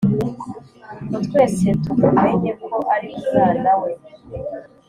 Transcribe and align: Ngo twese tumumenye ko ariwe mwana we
Ngo 1.05 1.17
twese 1.25 1.67
tumumenye 1.83 2.51
ko 2.65 2.75
ariwe 2.95 3.21
mwana 3.47 3.71
we 3.81 3.91